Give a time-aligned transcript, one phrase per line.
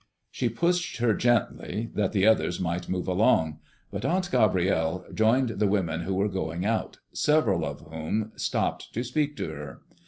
[0.31, 3.59] She pushed her gently, that the others might move along;
[3.91, 9.03] but Aunt Gabrielle joined the women who were going out, several of whom stopped to
[9.03, 9.81] speak to her.